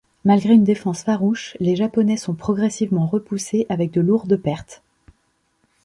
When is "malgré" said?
0.25-0.55